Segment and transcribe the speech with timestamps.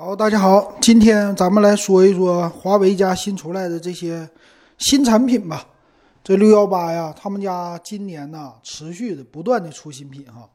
[0.00, 4.30] 好，大家好，今天咱们来说一说华为家新出来的这些
[4.78, 5.66] 新产品吧。
[6.22, 10.48] 这六幺八呀，他们家今年呢持续的不断的出新品哈。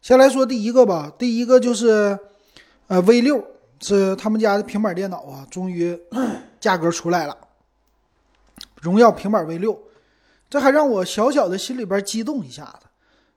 [0.00, 2.18] 先来说第一个吧，第一个就是
[2.86, 3.44] 呃 V 六，
[3.80, 5.94] 是他们家的平板电脑啊，终于
[6.58, 7.36] 价格出来了，
[8.80, 9.78] 荣耀平板 V 六，
[10.48, 12.86] 这还让我小小的心里边激动一下子。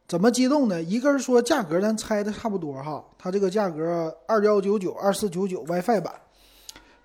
[0.07, 0.81] 怎么激动呢？
[0.81, 6.13] 一个是说价格咱猜的差不多哈，它这个价格二幺九九、二四九九 WiFi 版，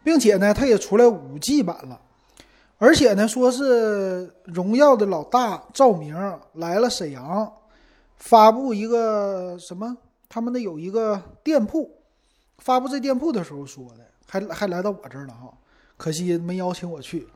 [0.05, 2.01] 并且呢，它也出来五 G 版了，
[2.79, 6.17] 而且呢，说是荣耀的老大赵明
[6.53, 7.53] 来了沈阳，
[8.19, 9.97] 发布一个什么？
[10.29, 11.91] 他们那有一个店铺，
[12.59, 15.53] 发布这店铺的时候说的，还还来到我这儿了哈，
[15.97, 17.27] 可惜没邀请我去，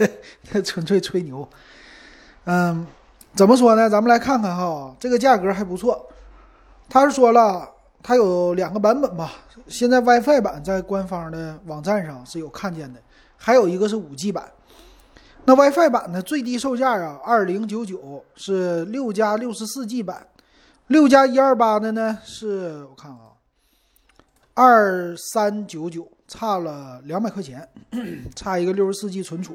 [0.62, 1.48] 纯粹吹牛，
[2.44, 2.86] 嗯。
[3.36, 3.90] 怎么说呢？
[3.90, 6.08] 咱们来看看哈，这个价格还不错。
[6.88, 7.68] 他是说了，
[8.02, 9.30] 它有两个版本吧。
[9.68, 13.00] 现在 WiFi 版在官方的网站上是有看见的，
[13.36, 14.50] 还有一个是 5G 版。
[15.44, 20.26] 那 WiFi 版呢，最低售价啊，二零九九是六加六十四 G 版，
[20.86, 23.36] 六加一二八的呢是我看啊，
[24.54, 27.68] 二三九九，差了两百块钱，
[28.34, 29.54] 差一个六十四 G 存储。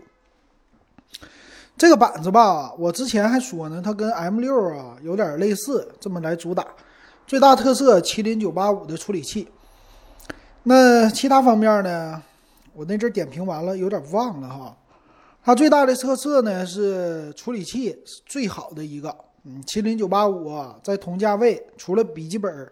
[1.81, 6.63] 这个板子吧，我之前还说呢，它跟 M 六啊有点类似，这么来主打。
[7.25, 9.47] 最大特色，麒麟九八五的处理器。
[10.61, 12.21] 那其他方面呢？
[12.75, 14.77] 我那阵点评完了，有点忘了哈。
[15.43, 19.09] 它最大的特色呢是处理器是最好的一个。
[19.45, 22.71] 嗯，麒麟九八五啊在同价位，除了笔记本，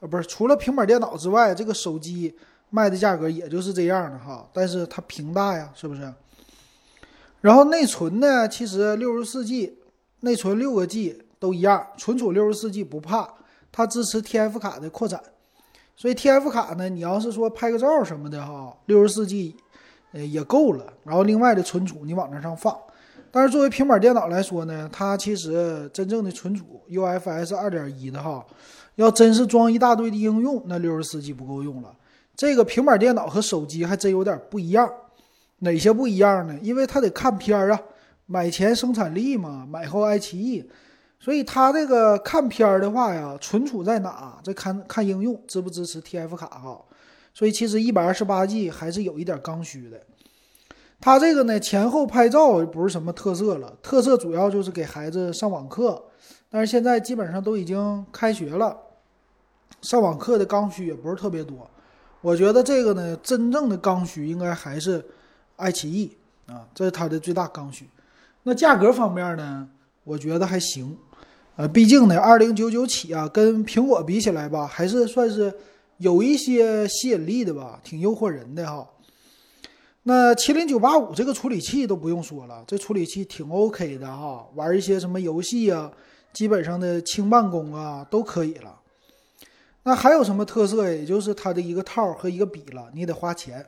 [0.00, 2.36] 呃，不是除了平板电脑之外，这个手机
[2.68, 4.46] 卖的价格也就是这样的哈。
[4.52, 6.12] 但是它屏大呀，是不是？
[7.40, 9.78] 然后内存呢，其实六十四 G
[10.20, 13.28] 内存六个 G 都一样，存储六十四 G 不怕，
[13.72, 15.18] 它支持 TF 卡的扩展，
[15.96, 19.56] 所以 TF 卡呢，你要是说拍个照什么的哈，六十四 G
[20.12, 20.92] 呃也够了。
[21.04, 22.76] 然后另外的存储你往那上放，
[23.30, 28.44] 但是作为平板电脑来说呢，它其实真正的存储 UFS 二点一的哈，
[28.96, 31.94] 要真是装一大堆的应用，那六十四 G 不够用了。
[32.36, 34.90] 这个平板电脑和手机还真有点不一样。
[35.60, 36.58] 哪些不一样呢？
[36.62, 37.80] 因为它得看片儿啊，
[38.26, 40.68] 买前生产力嘛，买后爱奇艺，
[41.18, 44.38] 所以它这个看片儿的话呀，存储在哪？
[44.42, 46.80] 这看看应用支不支持 TF 卡哈？
[47.34, 50.00] 所以其实一百二十八 G 还是有一点刚需的。
[50.98, 56.02] 它这个呢，前后拍照不是什么特色了，特色主要就是给孩子上网课，
[56.48, 58.76] 但是现在基本上都已经开学了，
[59.82, 61.68] 上网课的刚需也不是特别多。
[62.22, 65.04] 我觉得这个呢，真正的刚需应该还是。
[65.60, 66.10] 爱奇艺
[66.46, 67.86] 啊，这是它的最大刚需。
[68.42, 69.68] 那价格方面呢，
[70.02, 70.96] 我觉得还行。
[71.56, 75.52] 呃，毕竟呢，二零九九起啊，跟苹果比起来吧，还是算是
[75.98, 78.88] 有一些吸引力的吧，挺诱惑人的哈。
[80.04, 85.92] 那麒麟九八五这个处理器都不用说了，这处理器挺 OK 的哈，玩一些什么游戏啊，
[86.32, 88.74] 基本上的轻办公啊都可以了。
[89.82, 90.90] 那还有什么特色？
[90.90, 93.64] 也就是它的一个套和一个笔了，你得花钱。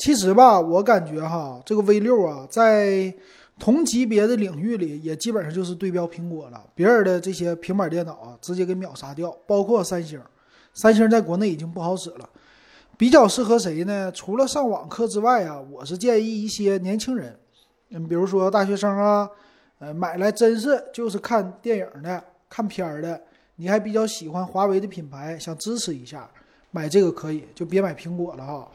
[0.00, 3.14] 其实吧，我感觉哈，这个 V 六啊，在
[3.58, 6.64] 同级别的领域里，也基本上就是对标苹果了。
[6.74, 9.30] 别人的这些平板电脑啊，直接给秒杀掉。
[9.46, 10.18] 包括三星，
[10.72, 12.26] 三星在国内已经不好使了。
[12.96, 14.10] 比较适合谁呢？
[14.12, 17.38] 除了上网课之外啊，我是建议一些年轻人，
[17.90, 19.28] 嗯，比如说大学生啊，
[19.80, 23.20] 呃，买来真是就是看电影的、看片儿的。
[23.56, 26.26] 你还比较喜欢华为的品牌，想支持一下，
[26.70, 28.66] 买这个可以，就别买苹果了哈。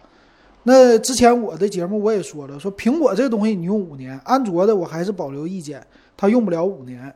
[0.68, 5.86] 那之前我的节目我也说了，说苹果这个东西你用五年，安卓的我还是保留意见，
[6.18, 7.16] 它用不了五年。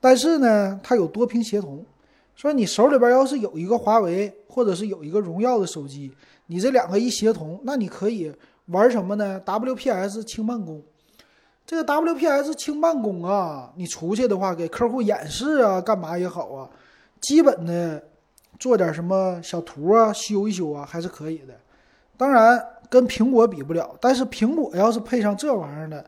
[0.00, 1.84] 但是呢，它有多屏协同，
[2.36, 6.12] 说你手里边要是有一个华为或者是有一个荣耀的手机，
[6.46, 8.32] 你这两个一协同，那你可以
[8.66, 10.80] 玩什么呢？WPS 轻办公，
[11.66, 16.70] 这个 WPS 轻办公啊，你出去的话给客户演示啊，干嘛也好啊，
[17.20, 18.00] 基本的
[18.60, 21.54] 做点什么小图啊，修一修啊，还是可以的。
[22.16, 22.64] 当然。
[22.90, 26.04] 跟苹果比不了，但是苹果要是配上这玩意儿的，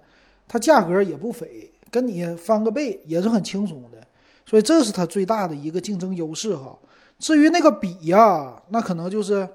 [0.47, 3.99] 它价格也不菲，跟你翻个倍也是很轻松的，
[4.45, 6.79] 所以这是它最大的一个竞争优势哈。
[7.19, 9.49] 至于那个笔呀，那可能就是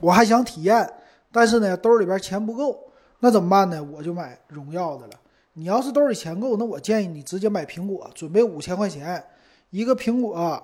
[0.00, 0.88] 我还想体验，
[1.32, 2.78] 但是呢兜里边钱不够，
[3.20, 3.82] 那怎么办呢？
[3.82, 5.12] 我就买荣耀的了。
[5.54, 9.24] 你要是兜里钱够，那我建议你直接买苹果，准备五千块钱
[9.70, 10.62] 一个苹果，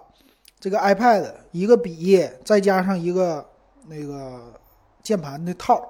[0.60, 3.44] 这个 iPad 一个笔，再加上一个
[3.86, 4.52] 那个。
[5.08, 5.82] 键盘的套，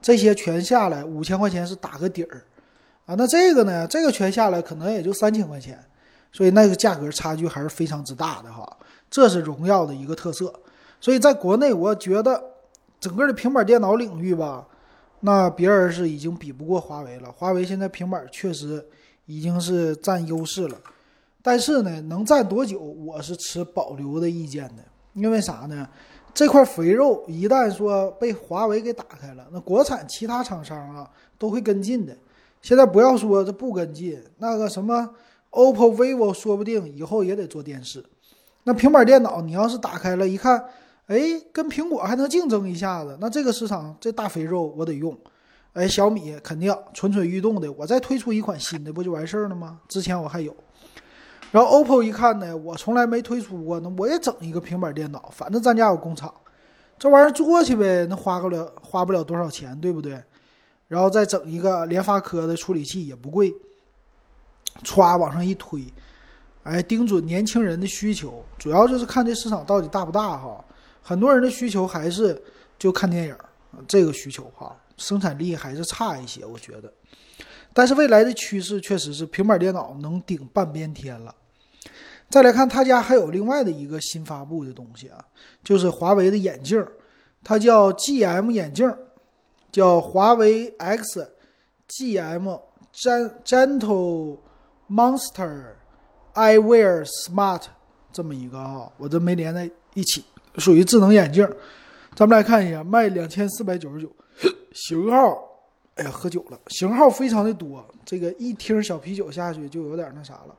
[0.00, 2.44] 这些全下来五千块钱是打个底儿，
[3.04, 3.84] 啊，那这个呢？
[3.88, 5.76] 这个全下来可能也就三千块钱，
[6.30, 8.76] 所以那个价格差距还是非常之大的哈。
[9.10, 10.54] 这是荣耀的一个特色，
[11.00, 12.40] 所以在国内我觉得
[13.00, 14.64] 整个的平板电脑领域吧，
[15.18, 17.32] 那别人是已经比不过华为了。
[17.32, 18.86] 华为现在平板确实
[19.26, 20.78] 已经是占优势了，
[21.42, 24.84] 但是呢，能占多久，我是持保留的意见的。
[25.14, 25.88] 因为啥呢？
[26.34, 32.16] 这块肥肉一旦说被华为给打开了，那国产其他厂商啊都会跟进的。
[32.62, 35.10] 现在不要说这不跟进，那个什么
[35.50, 38.04] OPPO、vivo，说不定以后也得做电视。
[38.64, 40.64] 那平板电脑你要是打开了一看。
[41.06, 41.18] 哎，
[41.52, 45.18] 跟苹果还能竞争一下子，那这个市场这大肥肉我得用。
[45.72, 49.80] 哎，小米肯定蠢蠢欲动的，我再推出一款新的不就完事儿了吗？
[49.88, 50.54] 之前我还有。
[51.52, 56.32] 然后 OPPO 一看呢，我从来没推出过，那我也整一个平板电脑，反正咱家有工厂，
[56.98, 60.22] 这玩意儿做去呗，那花不了花不了多少钱，对不对？
[60.86, 63.52] 然后再整一个联发科的处理器也不贵，
[64.84, 65.84] 歘往上一推，
[66.62, 70.64] 哎，盯准年轻人的需求，主要就是看这市场到底大不大哈。
[71.02, 72.40] 很多人的需求还是
[72.78, 73.36] 就看电影
[73.88, 76.92] 这个需求哈，生产力还是差一些，我觉得。
[77.72, 81.34] 但是未来的趋势确实是平板电脑能顶半边天了。
[82.30, 85.22] 再来看他家还有另外的一个新发布的东西啊，
[85.64, 86.82] 就是华为的眼镜，
[87.42, 88.88] 它叫 GM 眼镜，
[89.72, 91.28] 叫华为 X
[91.88, 92.60] GM
[93.44, 94.38] Gentle
[94.88, 95.74] Monster
[96.34, 97.62] Eyewear Smart
[98.12, 100.24] 这么一个啊，我这没连在一起。
[100.56, 101.48] 属于智能眼镜，
[102.16, 104.10] 咱们来看一下，卖两千四百九十九，
[104.72, 105.48] 型号，
[105.94, 110.54] 哎呀，喝酒了，型号非常的多，这个一听小啤酒下去就有点那啥了，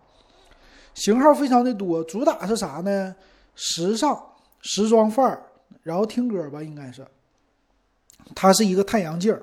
[0.93, 3.15] 型号非常的多，主打是啥呢？
[3.55, 4.21] 时尚、
[4.61, 5.41] 时装范儿，
[5.83, 7.05] 然后听歌吧，应该是，
[8.35, 9.41] 它是一个太阳镜儿，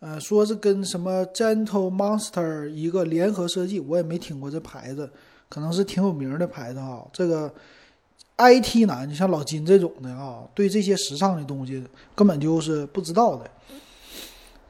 [0.00, 5.10] 呃，说是跟什么 Gentle Monster 一个联合设计，我也没听过这牌子，
[5.48, 7.52] 可能是挺有名的牌子啊，这个。
[8.40, 13.50] IT 男，你像老金这种的啊，对这些时尚的东西根本就是不知道的。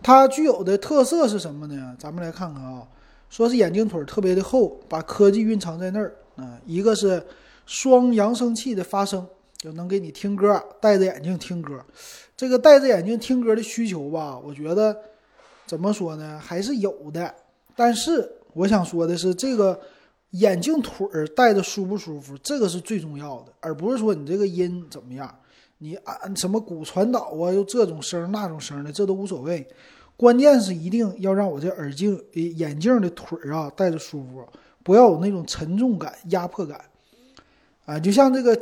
[0.03, 1.95] 它具有的特色是什么呢？
[1.99, 2.89] 咱们来看看啊，
[3.31, 6.59] 说是眼镜腿特别的厚，把科技蕴藏在那儿啊。
[6.67, 7.23] 一个是
[7.67, 9.27] 双扬声器的发声，
[9.57, 11.85] 就能给你听歌，戴着眼镜听歌。
[12.37, 14.97] 这个戴着眼镜听歌的需求吧，我觉得
[15.67, 17.35] 怎么说呢，还是有的。
[17.77, 19.81] 但是我想说的是这个。
[20.33, 25.35] 眼镜腿儿戴着舒不舒服，这个是最重要的，而不是说你这个音怎么样，
[25.79, 29.67] 你按什么骨传导啊，又这种声那种声的，这都无所谓。
[30.19, 34.45] 关键是一定要让我这耳镜、眼镜的腿儿啊戴着舒服，
[34.83, 36.81] 不要有那种沉重感、压迫感。
[37.87, 38.59] 啊，就像这个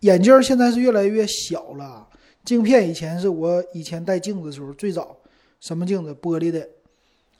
[0.00, 2.08] 眼镜现在是越来越小了，
[2.46, 5.14] 镜片以前是我以前戴镜子的时候最早
[5.60, 6.66] 什么镜子玻璃的，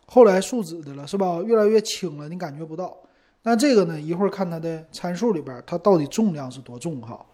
[0.04, 1.40] 后来树脂的了，是吧？
[1.42, 2.94] 越来越轻了，你感觉不到。
[3.42, 3.98] 那这个呢？
[3.98, 7.25] 一会儿看它的参数里边，它到底重量是多重哈？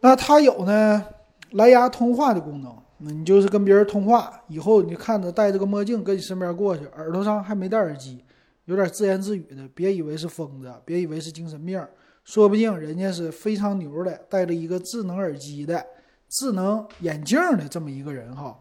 [0.00, 1.04] 那它有呢
[1.50, 8.24] 蓝牙通话的功能，你就是跟别人通话，以后你看着戴着个墨镜跟你身边过去，耳朵上还没戴耳机，
[8.64, 11.80] 有点自言自语的，别以为是疯子，别以为是精神病，
[12.24, 15.84] 说不定人家是非常牛的，戴着一个智能耳机的、
[16.28, 18.58] 智能眼镜的这么一个人哈。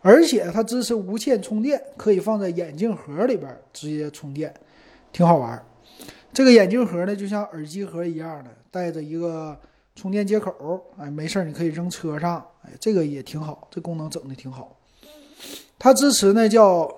[0.00, 4.54] 而且它支持无线充电，可以放在眼镜盒里边直接充电。
[5.12, 5.62] 挺好玩，
[6.32, 9.60] 这个眼镜盒呢，就像耳机盒一样的，带着一个
[10.00, 14.74] 充电接口，哎，没事儿你可以扔车上，哎，这个也挺好，这功能整的挺好。
[15.78, 16.90] 它支持呢叫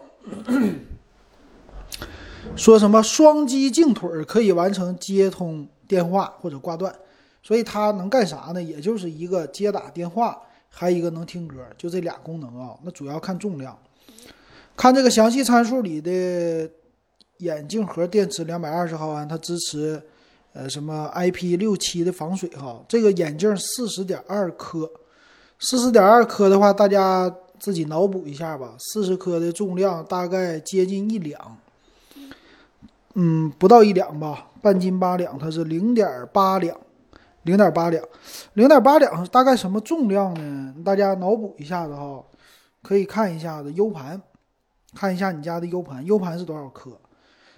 [2.55, 6.95] 说什么双击镜腿可以完成接通电话或者挂断，
[7.43, 8.63] 所以它能干啥呢？
[8.63, 12.79] 也就是一个接打电话，还有一个能听歌，就这俩功能啊。
[12.85, 13.77] 那主要看重量，
[14.77, 16.71] 看这个详细参数里的。
[17.39, 20.01] 眼镜盒电池两百二十毫安，它支持，
[20.55, 22.83] 呃，什么 IP 六七的防水哈。
[22.87, 24.91] 这个眼镜四十点二克，
[25.59, 28.75] 四十点二克的话，大家自己脑补一下吧。
[28.79, 31.57] 四十克的重量大概接近一两，
[33.15, 36.77] 嗯，不到一两吧，半斤八两，它是零点八两，
[37.45, 38.05] 零点八两，
[38.55, 40.75] 零点八两大概什么重量呢？
[40.85, 42.23] 大家脑补一下子哈，
[42.83, 44.21] 可以看一下子 U 盘，
[44.95, 46.99] 看一下你家的 U 盘，U 盘是多少克？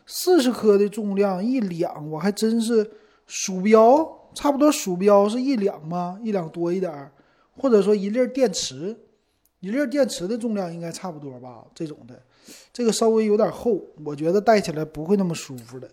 [0.06, 2.90] 四十克的重量一两，我还真是
[3.26, 6.18] 鼠标差不多，鼠标是一两吗？
[6.22, 7.10] 一两多一点儿，
[7.56, 8.96] 或者说一粒电池，
[9.60, 11.64] 一粒电池的重量应该差不多吧？
[11.74, 12.20] 这种的，
[12.72, 15.88] 这个稍微有点厚，我觉得戴起来不会那么舒服的，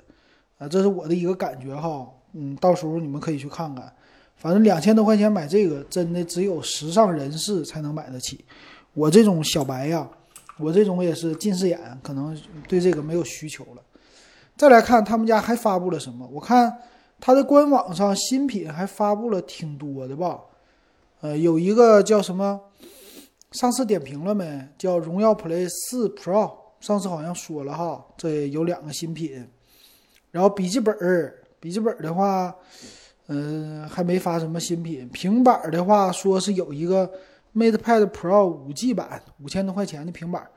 [0.58, 2.06] 啊，这是我的一个感觉哈。
[2.34, 3.94] 嗯，到时候你们可以去看看，
[4.36, 8.44] 反正两千多块钱买这个，真的只有时尚人士才能买得起，
[8.94, 10.10] 我这种小白呀，
[10.58, 12.38] 我这种也是近视眼，可能
[12.68, 13.82] 对这个没有需求了。
[14.56, 16.28] 再来看他们家还发布了什么？
[16.32, 16.78] 我看
[17.20, 20.40] 他的官网上新品还发布了挺多的吧？
[21.22, 22.60] 呃，有一个叫什么？
[23.52, 24.68] 上次点评了没？
[24.78, 29.48] 叫荣耀 Play 四 Pro，上次好像说了哈，这有两个新品。
[30.32, 32.56] 然后笔记本儿，笔记本的话，
[33.28, 35.10] 嗯，还没发什么新品。
[35.10, 37.12] 平板的话，说是有一个
[37.54, 40.48] MatePad Pro 五 G 版，五千多块钱的平板。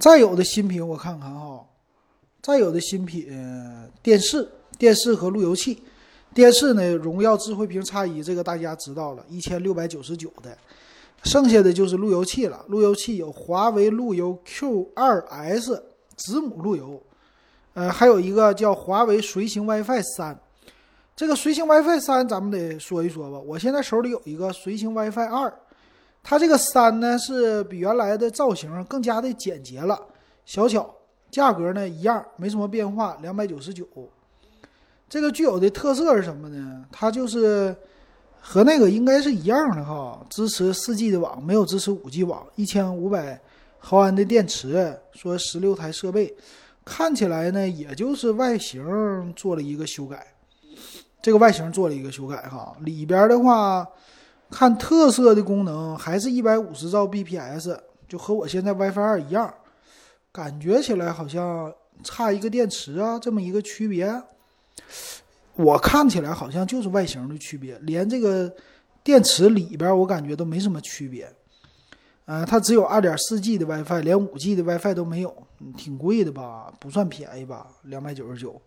[0.00, 1.62] 再有的新品我看看哈，
[2.40, 3.28] 再有的新品，
[4.02, 5.82] 电视、电视和路由器。
[6.32, 10.56] 电视呢，荣耀智慧屏 X 一，这个大家知道了，一千六百九十九的。
[11.22, 15.82] 剩下的就是路由器了，路由器有华为路由 Q2S
[16.16, 17.02] 子母路由，
[17.74, 20.40] 呃，还有一个叫华为随行 WiFi 三。
[21.14, 23.38] 这个随行 WiFi 三咱们得说一说吧。
[23.38, 25.52] 我现在手里有一个随行 WiFi 二，
[26.22, 29.98] 它这个三呢是比原来的造型更加的简洁了，
[30.44, 30.94] 小巧，
[31.30, 33.86] 价格呢一样，没什么变化，两百九十九。
[35.08, 36.84] 这个具有的特色是什么呢？
[36.92, 37.74] 它就是
[38.40, 43.40] 和那个应该是一样的哈，支持四 G 的网，没有支持五 G 网，一千五百
[43.78, 46.32] 毫安的电池，说十六台设备，
[46.84, 50.24] 看起来呢也就是外形做了一个修改，
[51.20, 53.84] 这个外形做了一个修改哈，里边的话
[54.50, 57.78] 看特色的功能还是一百五十兆 bps，
[58.08, 59.52] 就和我现在 WiFi 二一样，
[60.32, 64.22] 感觉起来好像差一个电池啊，这么一个区别。
[65.54, 68.52] 我看起来好像就是外形的区别，连这个
[69.04, 71.30] 电池里边我感觉都没什么区别。
[72.24, 75.34] 呃，它只有二点四 G 的 WiFi，连五 G 的 WiFi 都没有，
[75.76, 76.72] 挺贵的吧？
[76.78, 77.66] 不算便宜吧？
[77.82, 78.60] 两百九十九。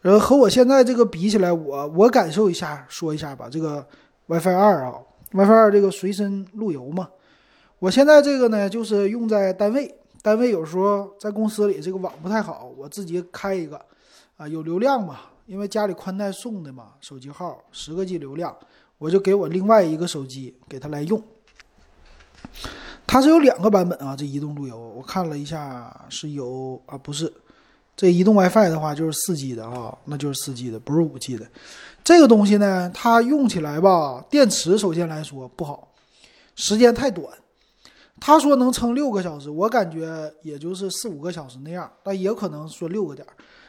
[0.00, 3.48] 然后和我现在这个比起来，我我感受一下，说一下吧。
[3.50, 3.86] 这个
[4.26, 4.94] WiFi 二啊
[5.32, 7.08] ，WiFi 二这个随身路由嘛，
[7.78, 13.80] 我现在这个呢就是用在单位，单位有时候在公司里这个网不太好，我自己开一个。
[14.36, 15.20] 啊，有流量嘛？
[15.46, 18.52] 因为家里宽带送的嘛，手机号十个 G 流量，
[18.98, 21.22] 我就给我另外一个手机给他来用。
[23.06, 27.32] 它是有两个版本啊，这移动路由我看了一下是有啊，不是，
[27.94, 31.46] 这移动 WiFi 的话就是四 G 的啊，那就是四 G 的，不是五 G 的。
[32.04, 35.88] 这个东西呢，它用起来吧，电池首先来说不好，
[36.54, 37.26] 时间太短。
[38.20, 43.26] 他说能撑六个小时，我感觉也就是四五个小时那样，但也可能说六个点。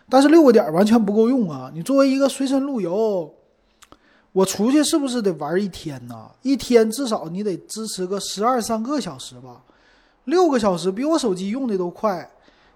[0.10, 1.72] 但是六个点完全不够用啊！
[1.74, 3.34] 你作为一个随身路由，
[4.34, 6.30] 我出去是不是得玩一天呢？
[6.42, 9.64] 一天至少你得支持个十二三个小时吧？
[10.26, 12.30] 六个小时比我手机用的都快，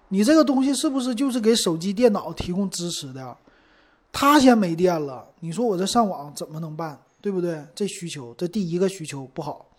[0.08, 3.36] 你这个东西是不是就是给手机、电脑提供支持的？
[4.12, 7.00] 它先没电了，你说我这上网怎么能办？
[7.20, 7.62] 对不对？
[7.74, 9.70] 这需求，这第一个需求不好。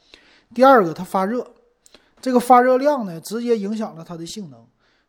[0.54, 1.46] 第二个，它发热，
[2.22, 4.60] 这个发热量呢，直接影响了它的性能。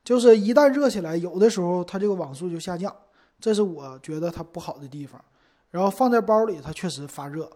[0.04, 2.94] 就是一旦热起来，有的时候它这个网速就下降，
[3.38, 5.22] 这是我觉得它不好的地方。
[5.70, 7.48] 然后放在包里，它确实发热。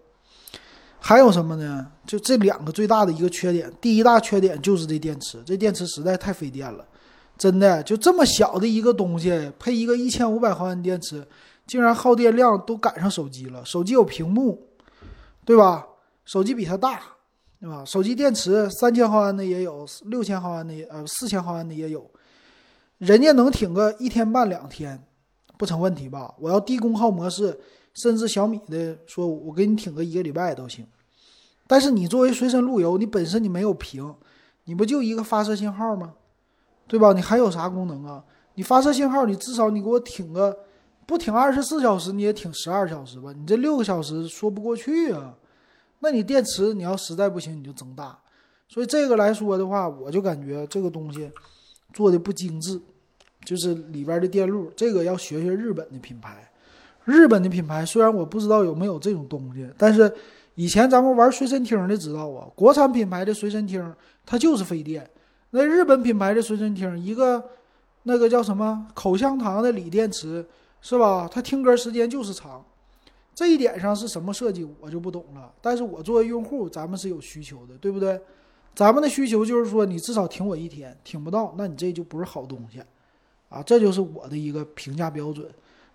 [0.99, 1.87] 还有什么呢？
[2.07, 6.85] 就这两个最大的一个缺点，第一大缺点就是这电池，这电池实在太费电了，
[7.39, 11.27] 真的就这么小的一个东西，配一个一千五百毫安电池，
[11.67, 13.65] 竟然耗电量都赶上手机了。
[13.65, 14.67] 手机有屏幕，
[15.45, 15.87] 对吧？
[16.25, 17.01] 手机比它大，
[17.61, 17.85] 对吧？
[17.85, 22.09] 手机电池三千毫安的也有，六千毫安的呃四千毫安的也有。
[22.99, 25.05] 人家能挺个一天半两天，
[25.59, 26.35] 不成问题吧？
[26.39, 27.61] 我要低功耗模式，
[27.95, 30.87] 甚至小米的说，我给你挺个一个礼拜都行。
[31.67, 34.15] 但是你作为随身路由，你本身你没有屏，
[34.65, 36.15] 你不就一个发射信号吗？
[36.87, 37.13] 对吧？
[37.13, 38.25] 你还有啥功能啊？
[38.55, 40.57] 你发射信号，你至少你给我挺个，
[41.07, 43.33] 不挺二十四小时，你也挺十二小时吧？
[43.33, 45.35] 你这六个小时说不过去啊。
[46.01, 48.19] 那你电池你要实在不行，你就增大。
[48.69, 51.31] 所以这个来说的话，我就感觉这个东西。
[51.95, 52.79] 做的不精致，
[53.43, 56.47] 就是里边的电路，这个要学学日本的品牌。
[57.05, 60.13] 日本的品牌虽然我不知道有没有这种东西，但是
[60.57, 63.95] 以前咱们玩随身听的知道啊，国产品牌的随身听
[64.27, 65.09] 它就是费电。
[65.51, 67.43] 那日本品牌的随身听，一个
[68.03, 70.45] 那个叫什么口香糖的锂电池
[70.89, 71.29] 是吧？
[71.29, 72.65] 它听歌时间就是长。
[73.35, 75.53] 这一点上是什么设计我就不懂了。
[75.61, 78.21] 但是我作为用户，咱们是有需求的，对不对？
[78.73, 82.81] 咱们的需求就是说，你至少挺我一天，挺不到，那你这就不是好东西，
[83.49, 85.51] 啊，这就是我的一个评价标准。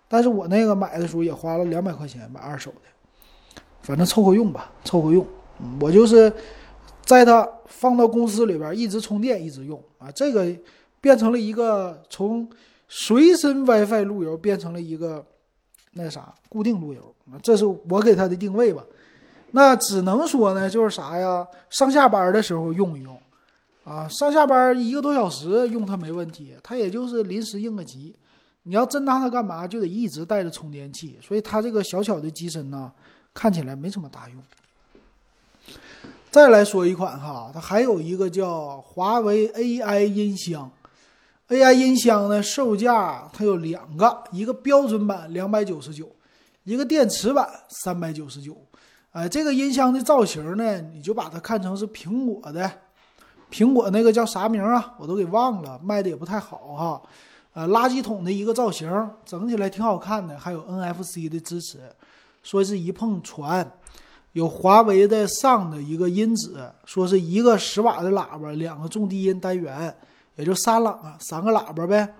[0.08, 5.26] 但是我那个买的时候也花了两百块钱买二手的，反正凑合用吧，凑合用。
[5.80, 6.30] 我就是
[7.06, 10.54] 在它放到公司里边一直充电一直用啊，这个
[11.00, 12.46] 变成了一个从
[12.94, 15.24] 随身 WiFi 路由变成了一个
[15.92, 18.84] 那啥固定路由，这是我给它的定位吧。
[19.52, 21.46] 那只能说呢，就是啥呀？
[21.70, 23.18] 上下班的时候用一用，
[23.84, 28.14] 啊，上下班一个多小时用它没问题，它也就是临时应个急。
[28.64, 31.18] 你要真拿它干嘛，就得一直带着充电器。
[31.22, 32.92] 所以它这个小巧的机身呢，
[33.32, 34.38] 看起来没什么大用。
[36.30, 40.70] 再来说一款哈，它还有一个叫华为 AI 音箱
[41.48, 46.08] ，AI 音箱呢售价它有两个，一个标准版两百九十九，
[46.64, 48.56] 一个电池版三百九十九。
[49.10, 52.70] 哎，这个音箱的造型呢，你就把它看成是苹果的，
[53.50, 54.94] 苹果那个叫啥名啊？
[54.98, 57.02] 我都给忘了，卖的也不太好哈。
[57.52, 58.90] 呃，垃圾桶的一个造型，
[59.26, 61.78] 整起来挺好看的，还有 NFC 的支持，
[62.42, 63.70] 说是一碰传。
[64.32, 66.54] 有华为的上的一个音质，
[66.86, 69.94] 说是一个十瓦的喇叭，两个重低音单元，
[70.36, 72.14] 也就三喇三个喇叭呗。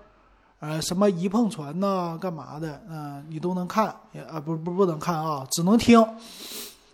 [0.59, 2.81] 呃，什么一碰传呐，干嘛的？
[2.89, 6.05] 嗯，你都能看，也啊不不不能看啊，只能听。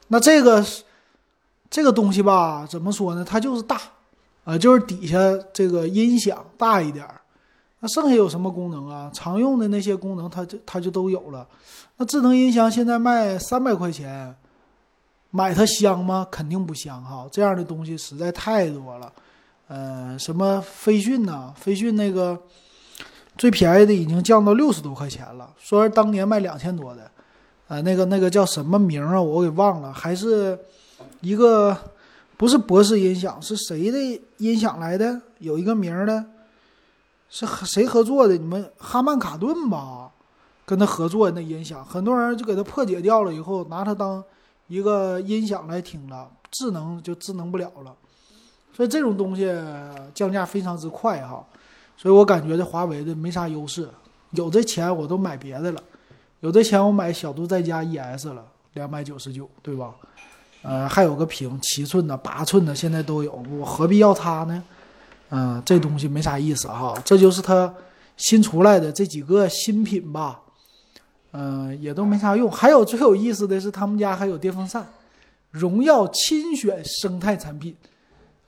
[0.08, 0.66] 那这个
[1.70, 3.24] 这个东西吧，怎么说呢？
[3.24, 3.80] 它就是大，
[4.44, 5.18] 啊，就是底下
[5.54, 7.22] 这个音响大一点儿。
[7.80, 9.12] 那剩下有什么功能啊？
[9.14, 11.48] 常用的那些功能，它就它就都有了。
[11.98, 14.36] 那智能音箱现在卖三百块钱。
[15.32, 16.28] 买它香吗？
[16.32, 17.28] 肯定不香哈！
[17.32, 19.14] 这样的东西实在太多了，
[19.70, 22.38] 呃，什么飞讯呐，飞讯那个
[23.38, 27.10] 最便宜的已经降到六十多块钱了，说是当年卖两千多的，
[27.68, 29.22] 呃，那个那个叫什么名啊？
[29.22, 30.60] 我给忘了，还是
[31.22, 31.78] 一个
[32.36, 35.22] 不是博士音响，是谁的音响来的？
[35.38, 36.26] 有一个名的，
[37.30, 38.36] 是和谁合作的？
[38.36, 40.12] 你们哈曼卡顿吧，
[40.66, 44.24] 跟他合作的那音响，很多人就给他破解掉了以后，拿它当。
[44.68, 47.92] 一个音响来听了，智能就智能不了了，
[48.74, 49.52] 所以这种东西
[50.14, 51.46] 降价非常之快哈，
[51.98, 53.90] 所以我感觉这华为的没啥优势，
[54.32, 55.84] 有这钱我都买别的了，
[56.40, 59.94] 有这钱我买小度在家 ES 了，两百九十九，对吧？
[60.62, 64.64] 呃，还有个屏七寸的、八寸的，现在都有，我何必要它呢？
[65.30, 67.74] 嗯，这东西没啥意思哈，这就是它
[68.18, 70.42] 新出来的这几个新品吧。
[71.32, 72.52] 嗯，也都没啥用。
[72.52, 74.84] 还有最有意思的是，他们家还有电风扇，
[75.52, 77.76] 荣耀亲选生态产品，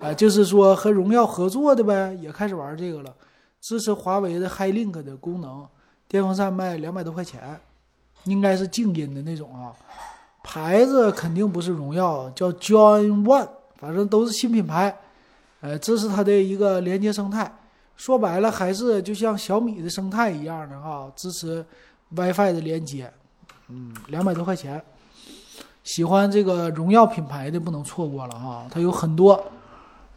[0.02, 3.14] 啊，就是说和荣耀合作的呗，也开始玩这个了，
[3.62, 5.68] 支持华为的 HiLink 的功能。
[6.08, 7.60] 电风扇卖两百多块钱，
[8.26, 9.72] 应该是静音的那种啊，
[10.44, 13.48] 牌子肯定不是荣耀，叫 John One，
[13.78, 14.98] 反正都是新品牌。
[15.62, 17.50] 呃，这是它的一个连接生态，
[17.96, 21.66] 说白了还是就像小米的生态一样的哈，支持。
[22.14, 23.10] WiFi 的连接，
[23.70, 24.84] 嗯，两百多块钱。
[25.82, 29.42] 喜欢这个荣耀品牌的不能错过了哈，它有很多，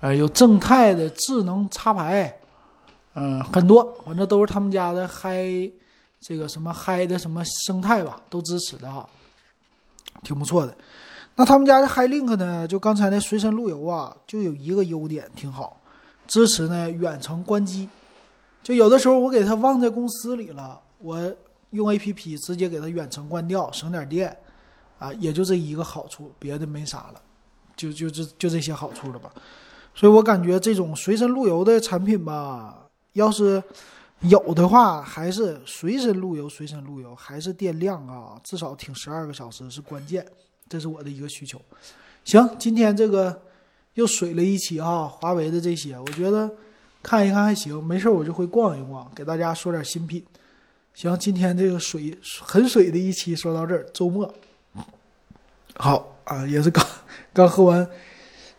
[0.01, 2.37] 呃，有正泰的智能插排，
[3.15, 5.45] 嗯，很多，反正都是他们家的嗨，
[6.21, 9.09] 这个什么嗨的什么生态吧，都支持的哈，
[10.23, 10.77] 挺不错的。
[11.37, 15.81] 那他们家的 HiLink 呢，就刚才那随身路由啊，就有一个优点挺好，
[16.27, 17.89] 支持呢远程关机，
[18.63, 21.35] 就有的时候我给它忘在公司里了，我。
[21.71, 24.37] 用 A P P 直接给它远程关掉，省点电，
[25.01, 27.21] 啊，也就这一个好处，别的没啥了，
[27.75, 29.29] 就就这就这些好处了吧。
[29.95, 33.63] 所以我感觉这种随身路由的产品吧，要是
[34.21, 40.27] 有的话，还是随身路由，随身路由还是电量啊，至少挺十二个小时是关键，
[40.69, 41.61] 这是我的一个需求。
[42.25, 43.41] 行，今天这个
[43.95, 46.51] 又水了一期啊，华为的这些，我觉得
[47.03, 50.25] 看一看还行，没事我就会逛一逛，给大家说点新品。
[50.95, 54.33] 行，今天这个水很水的一期说到这儿，周末
[55.77, 56.85] 好啊，也是刚
[57.33, 57.87] 刚喝完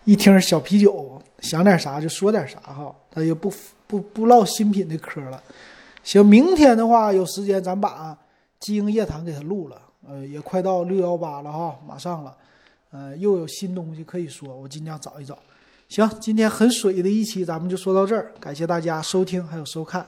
[0.05, 3.51] 一听小啤酒，想点啥就说点啥哈，他也不
[3.87, 5.41] 不不唠新品的嗑了。
[6.03, 8.15] 行，明天的话有时间咱把
[8.59, 12.35] 基因夜谈给他录了，呃，也快到六幺八了哈，马上了，
[12.91, 15.37] 呃，又有新东西可以说，我尽量找一找。
[15.89, 20.05] 行，今天很水的一期咱们就说到这儿，感谢大家收听还有收看。